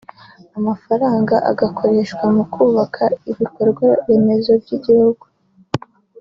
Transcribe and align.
amafaranga 0.57 1.35
agakoreshwa 1.51 2.25
mu 2.35 2.43
kubaka 2.53 3.03
ibikorwa 3.31 3.87
remezo 4.07 4.51
by’igihugu 4.61 5.25